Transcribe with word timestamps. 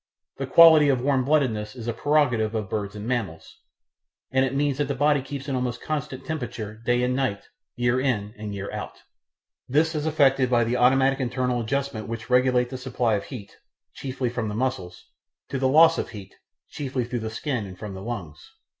The 0.37 0.47
quality 0.47 0.89
of 0.89 0.99
warm 1.03 1.23
bloodedness 1.23 1.75
is 1.75 1.87
a 1.87 1.93
prerogative 1.93 2.55
of 2.55 2.71
birds 2.71 2.95
and 2.95 3.05
mammals, 3.05 3.59
and 4.31 4.43
it 4.43 4.55
means 4.55 4.79
that 4.79 4.87
the 4.87 4.95
body 4.95 5.21
keeps 5.21 5.47
an 5.47 5.53
almost 5.55 5.79
constant 5.79 6.25
temperature, 6.25 6.73
day 6.83 7.03
and 7.03 7.15
night, 7.15 7.43
year 7.75 7.99
in 8.01 8.33
and 8.35 8.51
year 8.51 8.73
out. 8.73 9.03
This 9.69 9.93
is 9.93 10.07
effected 10.07 10.49
by 10.49 10.65
automatic 10.73 11.19
internal 11.19 11.61
adjustments 11.61 12.09
which 12.09 12.31
regulate 12.31 12.71
the 12.71 12.79
supply 12.79 13.13
of 13.13 13.25
heat, 13.25 13.57
chiefly 13.93 14.31
from 14.31 14.49
the 14.49 14.55
muscles, 14.55 15.05
to 15.49 15.59
the 15.59 15.67
loss 15.69 15.99
of 15.99 16.09
heat, 16.09 16.33
chiefly 16.67 17.05
through 17.05 17.19
the 17.19 17.29
skin 17.29 17.67
and 17.67 17.77
from 17.77 17.93
the 17.93 18.01
lungs. 18.01 18.53